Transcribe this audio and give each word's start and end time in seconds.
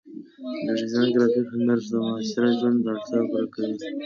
د 0.65 0.67
ډیزاین 0.79 1.07
او 1.07 1.13
ګرافیک 1.13 1.47
هنر 1.53 1.79
د 1.91 1.93
معاصر 2.05 2.45
ژوند 2.59 2.87
اړتیاوې 2.91 3.25
پوره 3.31 3.47
کوي. 3.53 3.73